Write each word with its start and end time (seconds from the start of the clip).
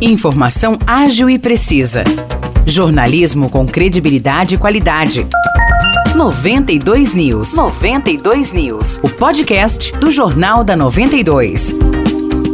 Informação 0.00 0.76
ágil 0.86 1.30
e 1.30 1.38
precisa. 1.38 2.02
Jornalismo 2.66 3.48
com 3.48 3.64
credibilidade 3.64 4.56
e 4.56 4.58
qualidade. 4.58 5.26
92 6.16 7.14
News. 7.14 7.54
92 7.54 8.52
News. 8.52 8.98
O 9.02 9.08
podcast 9.08 9.96
do 9.98 10.10
Jornal 10.10 10.64
da 10.64 10.76
92. 10.76 11.76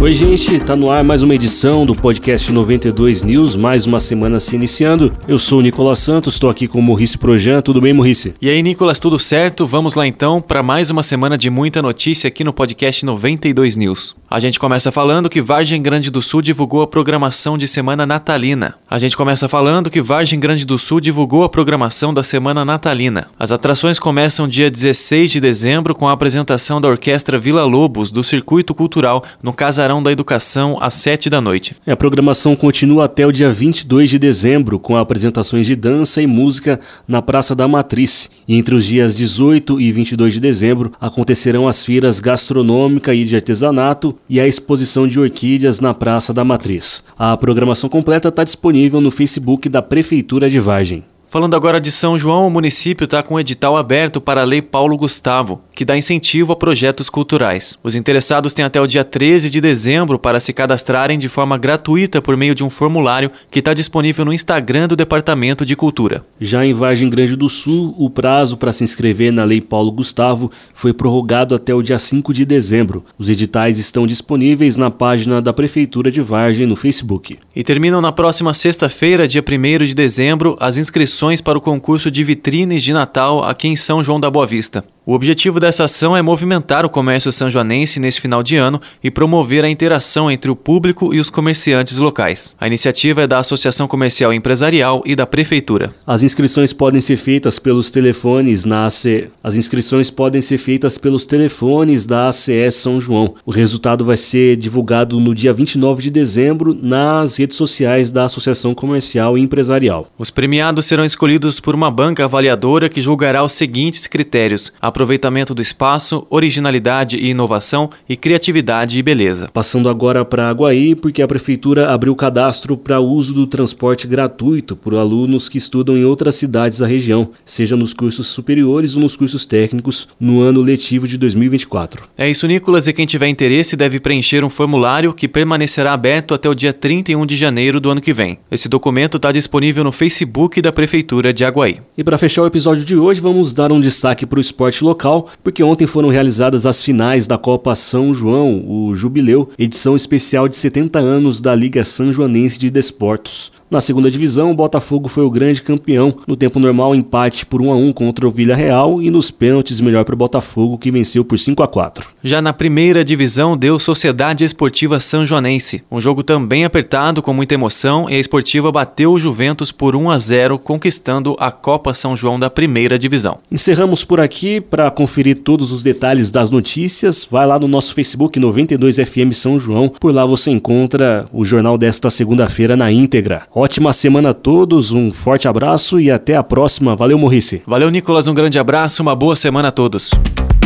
Oi, 0.00 0.12
gente, 0.12 0.60
tá 0.60 0.76
no 0.76 0.90
ar 0.90 1.02
mais 1.02 1.22
uma 1.22 1.34
edição 1.34 1.86
do 1.86 1.94
podcast 1.94 2.52
92 2.52 3.22
News, 3.22 3.56
mais 3.56 3.86
uma 3.86 3.98
semana 3.98 4.38
se 4.38 4.54
iniciando. 4.54 5.10
Eu 5.26 5.38
sou 5.38 5.58
o 5.58 5.62
Nicolas 5.62 5.98
Santos, 5.98 6.34
estou 6.34 6.50
aqui 6.50 6.68
com 6.68 6.78
o 6.78 6.82
Maurice 6.82 7.16
Projan. 7.16 7.62
Tudo 7.62 7.80
bem, 7.80 7.94
Maurice? 7.94 8.34
E 8.40 8.50
aí, 8.50 8.62
Nicolas, 8.62 8.98
tudo 8.98 9.18
certo? 9.18 9.66
Vamos 9.66 9.94
lá 9.94 10.06
então 10.06 10.40
para 10.40 10.62
mais 10.62 10.90
uma 10.90 11.02
semana 11.02 11.36
de 11.36 11.48
muita 11.48 11.80
notícia 11.80 12.28
aqui 12.28 12.44
no 12.44 12.52
podcast 12.52 13.04
92 13.06 13.76
News. 13.76 14.14
A 14.28 14.40
gente 14.40 14.58
começa 14.58 14.90
falando 14.90 15.30
que 15.30 15.40
Vargem 15.40 15.80
Grande 15.80 16.10
do 16.10 16.20
Sul 16.20 16.42
divulgou 16.42 16.82
a 16.82 16.86
programação 16.86 17.56
de 17.56 17.68
semana 17.68 18.04
natalina. 18.04 18.74
A 18.90 18.98
gente 18.98 19.16
começa 19.16 19.48
falando 19.48 19.88
que 19.88 20.02
Vargem 20.02 20.40
Grande 20.40 20.64
do 20.64 20.76
Sul 20.80 21.00
divulgou 21.00 21.44
a 21.44 21.48
programação 21.48 22.12
da 22.12 22.24
semana 22.24 22.64
natalina. 22.64 23.28
As 23.38 23.52
atrações 23.52 24.00
começam 24.00 24.48
dia 24.48 24.68
16 24.68 25.30
de 25.30 25.40
dezembro 25.40 25.94
com 25.94 26.08
a 26.08 26.12
apresentação 26.12 26.80
da 26.80 26.88
Orquestra 26.88 27.38
Vila 27.38 27.64
Lobos 27.64 28.10
do 28.10 28.24
Circuito 28.24 28.74
Cultural 28.74 29.22
no 29.40 29.52
Casarão 29.52 30.02
da 30.02 30.10
Educação 30.10 30.76
às 30.80 30.94
7 30.94 31.30
da 31.30 31.40
noite. 31.40 31.76
A 31.86 31.94
programação 31.94 32.56
continua 32.56 33.04
até 33.04 33.24
o 33.24 33.30
dia 33.30 33.48
22 33.48 34.10
de 34.10 34.18
dezembro 34.18 34.80
com 34.80 34.96
apresentações 34.96 35.68
de 35.68 35.76
dança 35.76 36.20
e 36.20 36.26
música 36.26 36.80
na 37.06 37.22
Praça 37.22 37.54
da 37.54 37.68
Matriz. 37.68 38.28
E 38.48 38.56
entre 38.56 38.74
os 38.74 38.86
dias 38.86 39.16
18 39.16 39.80
e 39.80 39.92
22 39.92 40.34
de 40.34 40.40
dezembro 40.40 40.90
acontecerão 41.00 41.68
as 41.68 41.84
feiras 41.84 42.18
gastronômica 42.18 43.14
e 43.14 43.24
de 43.24 43.36
artesanato 43.36 44.16
e 44.28 44.40
a 44.40 44.46
exposição 44.46 45.06
de 45.06 45.18
orquídeas 45.18 45.80
na 45.80 45.94
Praça 45.94 46.32
da 46.32 46.44
Matriz. 46.44 47.02
A 47.18 47.36
programação 47.36 47.88
completa 47.88 48.28
está 48.28 48.44
disponível 48.44 49.00
no 49.00 49.10
Facebook 49.10 49.68
da 49.68 49.82
Prefeitura 49.82 50.50
de 50.50 50.58
Vargem. 50.58 51.04
Falando 51.28 51.56
agora 51.56 51.80
de 51.80 51.90
São 51.90 52.16
João, 52.16 52.46
o 52.46 52.50
município 52.50 53.04
está 53.04 53.20
com 53.20 53.34
um 53.34 53.40
edital 53.40 53.76
aberto 53.76 54.20
para 54.20 54.42
a 54.42 54.44
Lei 54.44 54.62
Paulo 54.62 54.96
Gustavo, 54.96 55.60
que 55.74 55.84
dá 55.84 55.96
incentivo 55.96 56.52
a 56.52 56.56
projetos 56.56 57.10
culturais. 57.10 57.76
Os 57.82 57.96
interessados 57.96 58.54
têm 58.54 58.64
até 58.64 58.80
o 58.80 58.86
dia 58.86 59.02
13 59.02 59.50
de 59.50 59.60
dezembro 59.60 60.20
para 60.20 60.38
se 60.38 60.52
cadastrarem 60.52 61.18
de 61.18 61.28
forma 61.28 61.58
gratuita 61.58 62.22
por 62.22 62.36
meio 62.36 62.54
de 62.54 62.62
um 62.62 62.70
formulário 62.70 63.30
que 63.50 63.58
está 63.58 63.74
disponível 63.74 64.24
no 64.24 64.32
Instagram 64.32 64.86
do 64.86 64.94
Departamento 64.94 65.64
de 65.64 65.74
Cultura. 65.74 66.24
Já 66.40 66.64
em 66.64 66.72
Vargem 66.72 67.10
Grande 67.10 67.34
do 67.34 67.48
Sul, 67.48 67.92
o 67.98 68.08
prazo 68.08 68.56
para 68.56 68.72
se 68.72 68.84
inscrever 68.84 69.32
na 69.32 69.42
Lei 69.42 69.60
Paulo 69.60 69.90
Gustavo 69.90 70.50
foi 70.72 70.92
prorrogado 70.92 71.56
até 71.56 71.74
o 71.74 71.82
dia 71.82 71.98
5 71.98 72.32
de 72.32 72.44
dezembro. 72.44 73.04
Os 73.18 73.28
editais 73.28 73.78
estão 73.78 74.06
disponíveis 74.06 74.76
na 74.76 74.92
página 74.92 75.42
da 75.42 75.52
Prefeitura 75.52 76.08
de 76.08 76.22
Vargem 76.22 76.66
no 76.66 76.76
Facebook. 76.76 77.36
E 77.54 77.64
terminam 77.64 78.00
na 78.00 78.12
próxima 78.12 78.54
sexta-feira, 78.54 79.26
dia 79.26 79.42
1 79.42 79.84
de 79.84 79.92
dezembro, 79.92 80.56
as 80.60 80.76
inscrições 80.76 81.15
inscrições 81.16 81.40
para 81.40 81.56
o 81.56 81.62
concurso 81.62 82.10
de 82.10 82.22
vitrines 82.22 82.82
de 82.82 82.92
Natal 82.92 83.42
aqui 83.42 83.68
em 83.68 83.76
São 83.76 84.04
João 84.04 84.20
da 84.20 84.30
Boa 84.30 84.46
Vista. 84.46 84.84
O 85.08 85.12
objetivo 85.14 85.60
dessa 85.60 85.84
ação 85.84 86.16
é 86.16 86.20
movimentar 86.20 86.84
o 86.84 86.88
comércio 86.90 87.30
sanjoanense 87.30 88.00
nesse 88.00 88.20
final 88.20 88.42
de 88.42 88.56
ano 88.56 88.80
e 89.00 89.08
promover 89.08 89.64
a 89.64 89.70
interação 89.70 90.28
entre 90.28 90.50
o 90.50 90.56
público 90.56 91.14
e 91.14 91.20
os 91.20 91.30
comerciantes 91.30 91.98
locais. 91.98 92.56
A 92.60 92.66
iniciativa 92.66 93.22
é 93.22 93.26
da 93.28 93.38
Associação 93.38 93.86
Comercial 93.86 94.34
Empresarial 94.34 95.04
e 95.06 95.14
da 95.14 95.24
Prefeitura. 95.24 95.94
As 96.04 96.24
inscrições 96.24 96.72
podem 96.72 97.00
ser 97.00 97.18
feitas 97.18 97.60
pelos 97.60 97.88
telefones 97.92 98.64
na 98.64 98.86
ACE. 98.86 99.28
As 99.44 99.54
inscrições 99.54 100.10
podem 100.10 100.42
ser 100.42 100.58
feitas 100.58 100.98
pelos 100.98 101.24
telefones 101.24 102.04
da 102.04 102.28
ACE 102.28 102.72
São 102.72 103.00
João. 103.00 103.32
O 103.46 103.52
resultado 103.52 104.04
vai 104.04 104.16
ser 104.16 104.56
divulgado 104.56 105.20
no 105.20 105.36
dia 105.36 105.52
29 105.52 106.02
de 106.02 106.10
dezembro 106.10 106.76
nas 106.82 107.38
redes 107.38 107.56
sociais 107.56 108.10
da 108.10 108.24
Associação 108.24 108.74
Comercial 108.74 109.38
e 109.38 109.40
Empresarial. 109.40 110.08
Os 110.18 110.30
premiados 110.30 110.84
serão 110.84 111.04
escolhidos 111.04 111.60
por 111.60 111.76
uma 111.76 111.92
banca 111.92 112.24
avaliadora 112.24 112.88
que 112.88 113.00
julgará 113.00 113.44
os 113.44 113.52
seguintes 113.52 114.08
critérios: 114.08 114.72
a 114.80 114.95
aproveitamento 114.96 115.54
do 115.54 115.60
espaço, 115.60 116.26
originalidade 116.30 117.18
e 117.18 117.28
inovação 117.28 117.90
e 118.08 118.16
criatividade 118.16 118.98
e 118.98 119.02
beleza. 119.02 119.46
Passando 119.52 119.90
agora 119.90 120.24
para 120.24 120.48
Aguaí, 120.48 120.94
porque 120.94 121.20
a 121.20 121.28
prefeitura 121.28 121.90
abriu 121.92 122.16
cadastro 122.16 122.78
para 122.78 122.98
uso 122.98 123.34
do 123.34 123.46
transporte 123.46 124.06
gratuito 124.06 124.74
por 124.74 124.94
alunos 124.94 125.50
que 125.50 125.58
estudam 125.58 125.98
em 125.98 126.04
outras 126.04 126.36
cidades 126.36 126.78
da 126.78 126.86
região, 126.86 127.28
seja 127.44 127.76
nos 127.76 127.92
cursos 127.92 128.28
superiores 128.28 128.96
ou 128.96 129.02
nos 129.02 129.14
cursos 129.16 129.44
técnicos, 129.44 130.08
no 130.18 130.40
ano 130.40 130.62
letivo 130.62 131.06
de 131.06 131.18
2024. 131.18 132.04
É 132.16 132.30
isso, 132.30 132.46
Nicolas, 132.46 132.86
e 132.86 132.92
quem 132.94 133.04
tiver 133.04 133.28
interesse 133.28 133.76
deve 133.76 134.00
preencher 134.00 134.42
um 134.44 134.48
formulário 134.48 135.12
que 135.12 135.28
permanecerá 135.28 135.92
aberto 135.92 136.32
até 136.32 136.48
o 136.48 136.54
dia 136.54 136.72
31 136.72 137.26
de 137.26 137.36
janeiro 137.36 137.80
do 137.80 137.90
ano 137.90 138.00
que 138.00 138.14
vem. 138.14 138.38
Esse 138.50 138.66
documento 138.66 139.18
está 139.18 139.30
disponível 139.30 139.84
no 139.84 139.92
Facebook 139.92 140.62
da 140.62 140.72
Prefeitura 140.72 141.34
de 141.34 141.44
Aguaí. 141.44 141.80
E 141.98 142.02
para 142.02 142.16
fechar 142.16 142.42
o 142.42 142.46
episódio 142.46 142.82
de 142.82 142.96
hoje, 142.96 143.20
vamos 143.20 143.52
dar 143.52 143.70
um 143.70 143.80
destaque 143.80 144.24
para 144.24 144.38
o 144.38 144.40
esporte 144.40 144.85
local, 144.86 145.28
porque 145.42 145.62
ontem 145.62 145.86
foram 145.86 146.08
realizadas 146.08 146.64
as 146.64 146.82
finais 146.82 147.26
da 147.26 147.36
Copa 147.36 147.74
São 147.74 148.14
João, 148.14 148.64
o 148.66 148.94
Jubileu, 148.94 149.50
edição 149.58 149.94
especial 149.94 150.48
de 150.48 150.56
70 150.56 150.98
anos 150.98 151.40
da 151.40 151.54
Liga 151.54 151.84
São 151.84 152.10
Joanense 152.10 152.58
de 152.58 152.70
Desportos. 152.70 153.52
Na 153.68 153.80
segunda 153.80 154.08
divisão, 154.10 154.52
o 154.52 154.54
Botafogo 154.54 155.08
foi 155.08 155.24
o 155.24 155.30
grande 155.30 155.60
campeão. 155.60 156.14
No 156.26 156.36
tempo 156.36 156.60
normal, 156.60 156.94
empate 156.94 157.44
por 157.44 157.60
1 157.60 157.72
a 157.72 157.76
1 157.76 157.92
contra 157.92 158.26
o 158.26 158.30
Vila 158.30 158.54
Real 158.54 159.02
e 159.02 159.10
nos 159.10 159.32
pênaltis 159.32 159.80
melhor 159.80 160.04
para 160.04 160.14
o 160.14 160.18
Botafogo, 160.18 160.78
que 160.78 160.90
venceu 160.90 161.24
por 161.24 161.36
5 161.36 161.62
a 161.64 161.66
4. 161.66 162.08
Já 162.22 162.40
na 162.40 162.52
primeira 162.52 163.04
divisão, 163.04 163.56
deu 163.56 163.78
Sociedade 163.78 164.44
Esportiva 164.44 165.00
São 165.00 165.26
Joanense. 165.26 165.82
Um 165.90 166.00
jogo 166.00 166.22
também 166.22 166.64
apertado, 166.64 167.20
com 167.20 167.32
muita 167.32 167.54
emoção, 167.54 168.08
e 168.08 168.14
a 168.14 168.18
Esportiva 168.18 168.70
bateu 168.70 169.12
o 169.12 169.18
Juventus 169.18 169.72
por 169.72 169.96
1 169.96 170.10
a 170.10 170.18
0, 170.18 170.58
conquistando 170.60 171.36
a 171.38 171.50
Copa 171.50 171.92
São 171.92 172.16
João 172.16 172.38
da 172.38 172.48
primeira 172.48 172.96
divisão. 172.96 173.38
Encerramos 173.50 174.04
por 174.04 174.20
aqui. 174.20 174.60
Para 174.76 174.90
conferir 174.90 175.38
todos 175.38 175.72
os 175.72 175.82
detalhes 175.82 176.30
das 176.30 176.50
notícias, 176.50 177.26
vai 177.30 177.46
lá 177.46 177.58
no 177.58 177.66
nosso 177.66 177.94
Facebook 177.94 178.38
92FM 178.38 179.32
São 179.32 179.58
João. 179.58 179.88
Por 179.88 180.12
lá 180.12 180.26
você 180.26 180.50
encontra 180.50 181.24
o 181.32 181.46
jornal 181.46 181.78
desta 181.78 182.10
segunda-feira 182.10 182.76
na 182.76 182.92
íntegra. 182.92 183.44
Ótima 183.54 183.94
semana 183.94 184.28
a 184.28 184.34
todos, 184.34 184.92
um 184.92 185.10
forte 185.10 185.48
abraço 185.48 185.98
e 185.98 186.10
até 186.10 186.36
a 186.36 186.42
próxima. 186.42 186.94
Valeu, 186.94 187.16
Morrice. 187.16 187.62
Valeu, 187.66 187.88
Nicolas. 187.88 188.28
Um 188.28 188.34
grande 188.34 188.58
abraço, 188.58 189.00
uma 189.00 189.16
boa 189.16 189.34
semana 189.34 189.68
a 189.68 189.72
todos. 189.72 190.10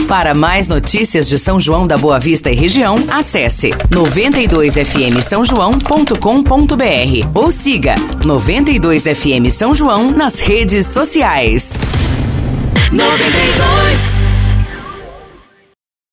Para 0.08 0.34
mais 0.34 0.66
notícias 0.66 1.28
de 1.28 1.38
São 1.38 1.60
João 1.60 1.86
da 1.86 1.96
Boa 1.96 2.18
Vista 2.18 2.50
e 2.50 2.56
região, 2.56 2.96
acesse 3.12 3.70
92fm 3.92 5.22
São 5.22 5.44
João.com.br 5.44 7.28
ou 7.32 7.48
siga 7.52 7.94
92fm 8.24 9.52
São 9.52 9.72
João 9.72 10.10
nas 10.10 10.40
redes 10.40 10.88
sociais. 10.88 11.78
92 12.92 14.29